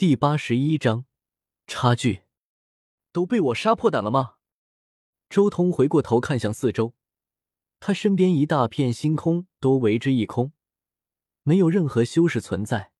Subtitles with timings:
[0.00, 1.04] 第八十一章，
[1.66, 2.22] 差距
[3.12, 4.36] 都被我杀破胆了吗？
[5.28, 6.94] 周通回过头看向四周，
[7.80, 10.54] 他身边一大片星空都为之一空，
[11.42, 12.92] 没有任何修士存在，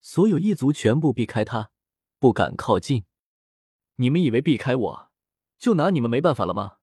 [0.00, 1.70] 所有异族全部避开他，
[2.18, 3.04] 不敢靠近。
[3.96, 5.10] 你们以为避开我
[5.58, 6.78] 就拿你们没办法了吗？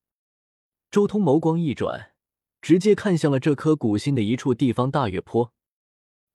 [0.91, 2.13] 周通眸光一转，
[2.61, 5.51] 直接看向了这颗古星的一处地方——大月坡。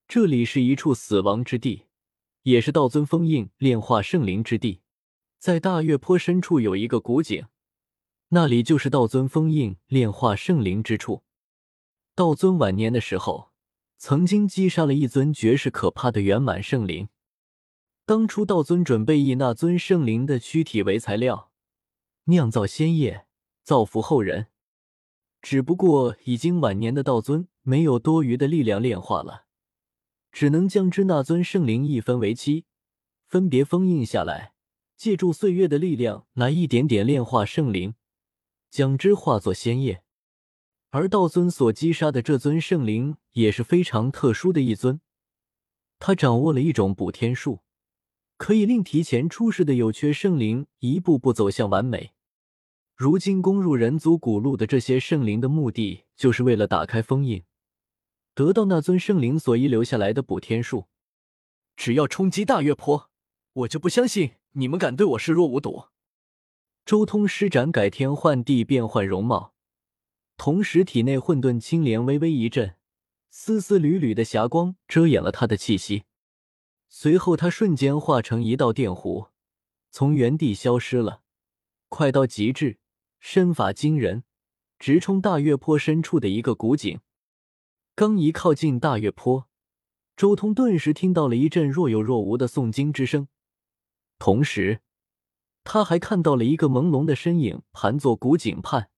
[0.08, 1.86] 这里是一处死亡之地。
[2.44, 4.82] 也是道尊封印炼化圣灵之地，
[5.38, 7.46] 在大月坡深处有一个古井，
[8.28, 11.22] 那里就是道尊封印炼化圣灵之处。
[12.14, 13.50] 道尊晚年的时候，
[13.96, 17.08] 曾经击杀了一尊绝世可怕的圆满圣灵。
[18.04, 21.50] 当初道尊准备以那尊圣灵的躯体为材料，
[22.24, 23.24] 酿造仙液，
[23.62, 24.48] 造福后人。
[25.40, 29.46] 只不过已经晚年的道尊没有多余的力量炼化了。
[30.34, 32.64] 只能将之那尊圣灵一分为七，
[33.28, 34.52] 分别封印下来，
[34.96, 37.94] 借助岁月的力量来一点点炼化圣灵，
[38.68, 40.02] 将之化作仙液。
[40.90, 45.00] 而道尊所击杀的这尊圣灵也是非常特殊的一尊，
[46.00, 47.60] 他掌握了一种补天术，
[48.36, 52.10] 可以令提前出世的有缺圣灵一步步走向完美。
[52.96, 57.44] 如今攻入人族古路的这些圣灵的目的，就是为了打开封印。
[58.34, 60.88] 得到那尊圣灵所遗留下来的补天术，
[61.76, 63.08] 只要冲击大月坡，
[63.52, 65.84] 我就不相信你们敢对我视若无睹。
[66.84, 69.54] 周通施展改天换地变换容貌，
[70.36, 72.74] 同时体内混沌青莲微微一震，
[73.30, 76.02] 丝丝缕缕的霞光遮掩了他的气息。
[76.88, 79.28] 随后，他瞬间化成一道电弧，
[79.90, 81.22] 从原地消失了，
[81.88, 82.78] 快到极致，
[83.20, 84.24] 身法惊人，
[84.78, 87.00] 直冲大月坡深处的一个古井。
[87.96, 89.48] 刚一靠近大月坡，
[90.16, 93.28] 周通顿时听到了一阵若有若无的诵经之声，
[94.18, 94.80] 同时，
[95.62, 98.90] 他还看到了一个朦胧的身影盘坐古井畔，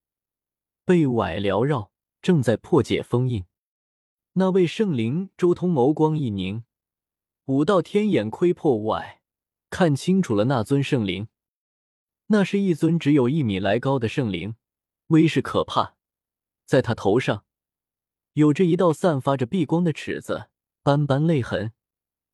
[0.87, 1.91] 被崴缭绕，
[2.23, 3.45] 正在破解封印。
[4.33, 6.65] 那位圣灵，周通眸光一凝，
[7.45, 9.21] 五道天眼窥破外，
[9.69, 11.29] 看清楚了那尊圣灵。
[12.29, 14.57] 那是一尊只有一米来高的圣灵，
[15.09, 15.97] 威势可怕，
[16.65, 17.46] 在他头上。
[18.37, 20.49] 有着一道散发着碧光的尺子，
[20.83, 21.73] 斑斑泪痕，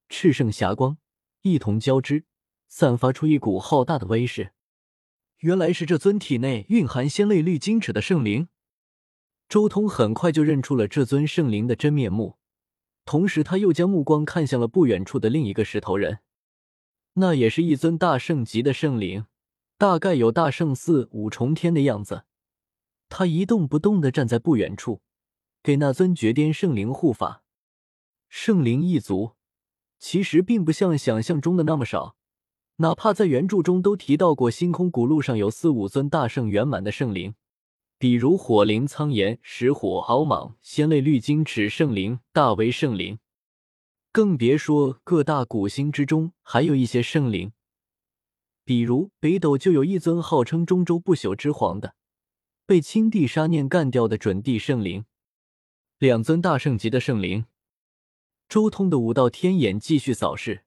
[0.09, 0.99] 炽盛霞光
[1.43, 2.25] 一同交织，
[2.67, 4.51] 散发出一股浩大的威势。
[5.39, 8.49] 原来是这尊体内蕴含仙泪绿晶尺的圣灵。
[9.49, 12.37] 周通很快就认出了这尊圣灵的真面目，
[13.05, 16.19] 同时他又将目光看向了不远处的另一个石头人，
[17.13, 19.27] 那也是一尊大圣级的圣灵，
[19.79, 22.25] 大概有大圣四五重天的样子。
[23.09, 25.01] 他一动不动的站在不远处。
[25.63, 27.45] 给那尊绝巅圣灵护法，
[28.29, 29.33] 圣灵一族
[30.01, 32.17] 其实并不像想象中的那么少，
[32.77, 37.37] 哪怕在原著中都提到过，星空古路上有四五尊大圣圆满的圣灵，
[37.97, 43.21] 比如火灵苍炎、石火敖莽、仙泪绿金齿圣灵、大威圣灵，
[44.11, 47.53] 更别说各大古星之中还有一些圣灵，
[48.65, 51.95] 比如北斗就有一尊号称中州不朽之皇的，
[52.67, 55.05] 被青帝杀念干掉的准帝圣灵。
[56.03, 57.47] 两尊大圣级的圣灵，
[58.49, 60.65] 周通的五道天眼继续扫视，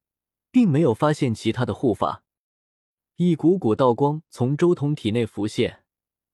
[0.50, 2.24] 并没有发现其他的护法。
[3.18, 5.84] 一股股道光从周通体内浮现，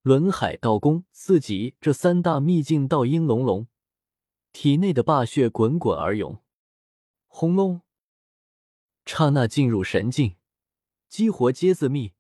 [0.04, 3.66] 轮海道宫四级这三大秘境道音隆隆，
[4.54, 6.40] 体内的霸血滚滚而涌。
[7.26, 7.82] 轰隆！
[9.08, 10.36] 刹那进入神境，
[11.10, 12.14] 激活皆自灭。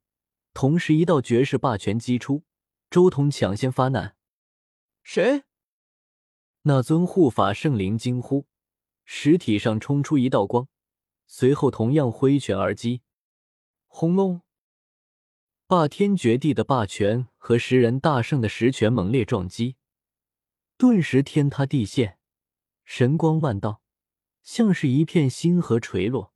[0.55, 2.41] 同时，一道绝世霸拳击出，
[2.89, 4.15] 周通抢先发难。
[5.03, 5.43] 谁？
[6.63, 8.45] 那尊护法圣灵惊呼，
[9.03, 10.67] 实体上冲出一道光，
[11.25, 13.01] 随后同样挥拳而击。
[13.88, 14.41] 轰隆！
[15.66, 19.75] 霸天绝地的霸权和十人大圣的石拳猛烈撞击，
[20.77, 22.19] 顿时天塌地陷，
[22.85, 23.81] 神光万道，
[24.43, 26.31] 像是一片星河垂落，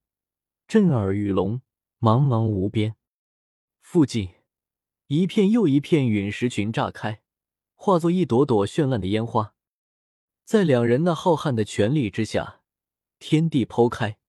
[0.68, 1.62] 震耳欲聋，
[2.00, 2.95] 茫茫无边。
[3.81, 4.30] 附近
[5.06, 7.22] 一片又一片陨石群炸开，
[7.75, 9.55] 化作一朵朵绚烂的烟花。
[10.45, 12.62] 在两人那浩瀚的权力之下，
[13.18, 14.19] 天地剖开，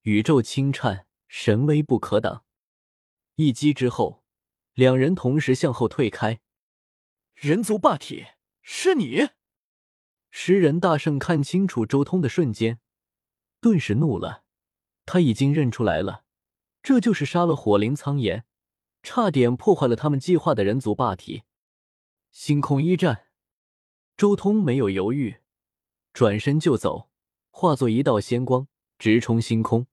[0.00, 2.44] 宇宙轻颤，神威不可挡。
[3.36, 4.24] 一击之后，
[4.72, 6.40] 两人同时向后退开。
[7.36, 8.26] 人族霸体，
[8.62, 9.28] 是你！
[10.32, 12.80] 十人大圣看清楚周通的瞬间，
[13.60, 14.42] 顿时怒了。
[15.06, 16.24] 他已经认出来了，
[16.82, 18.44] 这就是杀了火灵苍炎，
[19.04, 21.44] 差点破坏了他们计划的人族霸体。
[22.32, 23.28] 星空一战，
[24.16, 25.36] 周通没有犹豫。
[26.14, 27.10] 转身就走，
[27.50, 28.68] 化作一道仙光，
[28.98, 29.88] 直冲星空。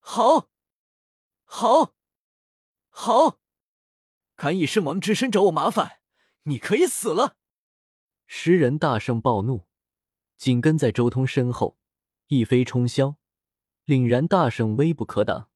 [0.00, 0.48] 好，
[1.44, 1.94] 好，
[2.88, 3.38] 好！
[4.34, 6.00] 敢以圣王之身找我麻烦，
[6.42, 7.36] 你可以死了！
[8.26, 9.68] 食人大圣暴怒，
[10.36, 11.78] 紧跟在周通身后，
[12.26, 13.14] 一飞冲霄，
[13.86, 15.48] 凛然大圣威不可挡。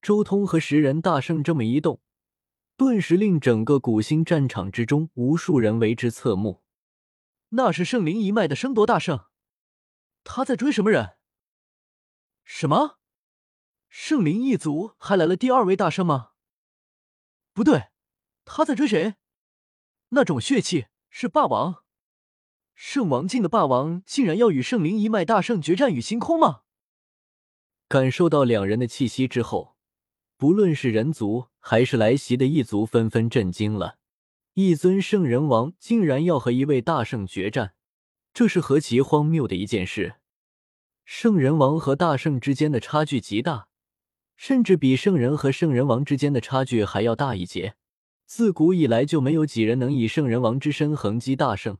[0.00, 2.00] 周通和食人大圣这么一动，
[2.76, 6.62] 顿时令整个古星战场之中无数人为之侧目。
[7.54, 9.26] 那是圣灵一脉的争夺大圣，
[10.24, 11.16] 他在追什么人？
[12.44, 12.98] 什么？
[13.90, 16.30] 圣灵一族还来了第二位大圣吗？
[17.52, 17.90] 不对，
[18.46, 19.16] 他在追谁？
[20.10, 21.84] 那种血气是霸王，
[22.74, 26.62] 圣王境的霸王竟然要与圣灵一脉大圣决战于星空吗？
[27.86, 29.76] 感受到两人的气息之后，
[30.38, 33.98] 不论是人族还是来袭的异族，纷纷震惊了。
[34.54, 37.74] 一尊圣人王竟然要和一位大圣决战，
[38.34, 40.16] 这是何其荒谬的一件事！
[41.04, 43.68] 圣人王和大圣之间的差距极大。
[44.36, 47.76] 甚至比圣人和圣人王之间的差距还要大一截。
[48.26, 51.78] 自古以来就没有几人能以圣人王之身横击大圣，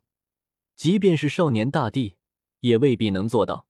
[0.77, 2.17] 即便是少年大帝，
[2.61, 3.67] 也未必能做到。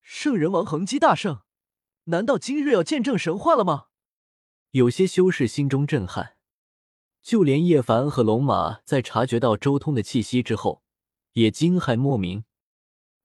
[0.00, 1.42] 圣人王横击大圣，
[2.04, 3.88] 难道今日要见证神话了吗？
[4.70, 6.37] 有些修士心中震撼，
[7.28, 10.82] 就连叶凡和龙马在察觉到周通的气息之后，
[11.34, 12.44] 也惊骇莫名。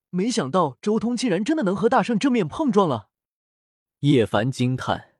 [0.09, 3.07] 没想到周通竟然真的能和大圣正面碰撞了。
[3.99, 5.15] 叶凡惊叹：“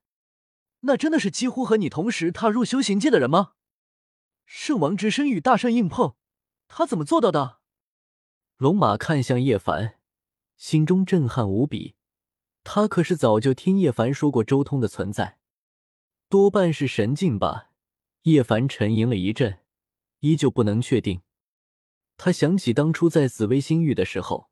[0.83, 3.53] 那真的是几乎和你同时踏入修行界的人吗？
[4.45, 6.15] 圣王之身与大圣硬碰，
[6.67, 7.59] 他怎么做到的？”
[8.59, 9.95] 龙马看向叶凡，
[10.57, 11.95] 心中震撼无比。
[12.65, 15.39] 他可是早就听叶凡说过周通的存在，
[16.27, 17.69] 多半是神境吧。
[18.23, 19.59] 叶凡沉吟了一阵，
[20.19, 21.21] 依旧不能确定。
[22.17, 24.49] 他想起当初在紫薇星域的时候。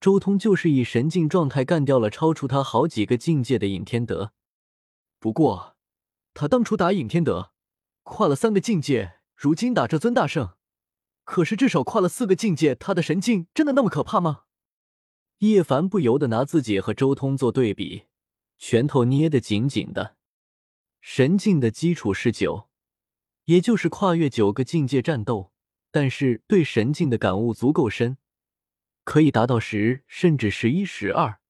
[0.00, 4.32] 周通就是以神境状态干掉了超出他好几个境界的尹天德，
[5.18, 5.76] 不过
[6.34, 7.50] 他当初打尹天德
[8.04, 10.54] 跨了三个境界，如今打这尊大圣，
[11.24, 12.76] 可是至少跨了四个境界。
[12.76, 14.42] 他的神境真的那么可怕吗？
[15.38, 18.04] 叶凡不由得拿自己和周通做对比，
[18.56, 20.14] 拳头捏得紧紧的。
[21.00, 22.67] 神境的基础是九，
[23.48, 25.52] 也就是跨越九个境界战斗，
[25.90, 28.18] 但是对神境的感悟足够深。
[29.04, 31.40] 可以达到十甚至十一、十二，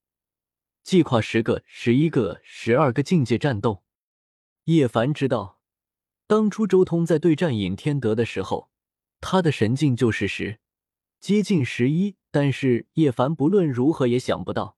[0.85, 3.83] 既跨十个、十一个、十二个境界战斗。
[4.67, 5.59] 叶凡知道，
[6.29, 8.71] 当初周通在对战尹天德的时候，
[9.21, 10.61] 他的神境就是十，
[11.19, 12.15] 接近十一。
[12.31, 14.77] 但是叶凡不论如何也想不到，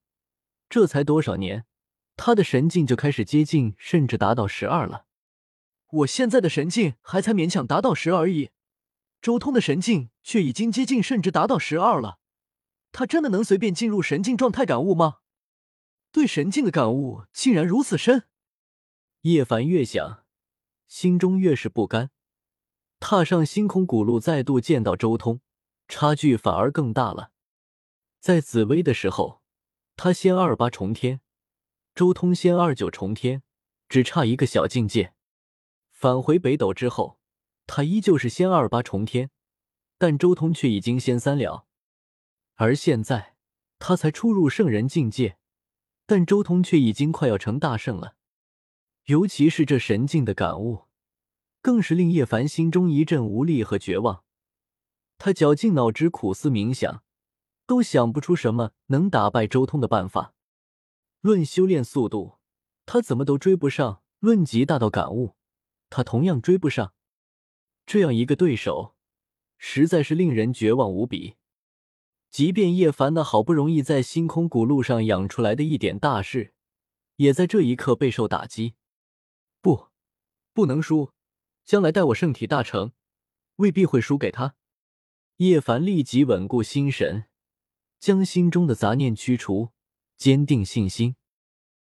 [0.71, 1.67] 这才多少年，
[2.17, 5.05] 他的神境就开始接近甚至达到十二了。
[5.91, 8.51] 我现在的神境还才勉强达到十而已，
[9.21, 12.19] 周通的神境却已经接近甚至达到十二了。
[12.93, 15.19] 他真的能随便进入神境状态感悟吗？
[16.13, 18.25] 对神境的感悟竟然如此深。
[19.23, 20.25] 叶凡越想，
[20.89, 22.11] 心中越是不甘。
[22.99, 25.41] 踏上星空古路，再度见到周通，
[25.89, 27.33] 差距反而更大了。
[28.19, 29.43] 在紫薇的时候，
[29.97, 31.21] 他先二八重天，
[31.95, 33.43] 周通先二九重天，
[33.89, 35.15] 只差一个小境界。
[36.01, 37.19] 返回北斗之后，
[37.67, 39.29] 他依旧是仙二八重天，
[39.99, 41.67] 但周通却已经仙三了。
[42.55, 43.37] 而现在，
[43.79, 45.37] 他才初入圣人境界，
[46.07, 48.15] 但周通却已经快要成大圣了。
[49.09, 50.87] 尤其是这神境的感悟，
[51.61, 54.25] 更是令叶凡心中一阵无力和绝望。
[55.19, 57.03] 他绞尽脑汁苦思冥想，
[57.67, 60.33] 都想不出什么能打败周通的办法。
[61.21, 62.39] 论修炼速度，
[62.87, 65.37] 他怎么都追不上；论极大到感悟，
[65.91, 66.95] 他同样追不上。
[67.85, 68.95] 这样一个对手，
[69.59, 71.37] 实在是令人绝望无比。
[72.31, 76.55] 即便叶凡那好不容易在星空古路上养出来的一点大事，
[77.17, 78.77] 也在这一刻备受打击。
[79.61, 79.89] 不，
[80.55, 81.11] 不能输！
[81.65, 82.93] 将来待我圣体大成，
[83.57, 84.55] 未必会输给他。
[85.39, 87.25] 叶凡立即稳固心神，
[87.99, 89.71] 将心中的杂念驱除，
[90.17, 91.17] 坚定信心。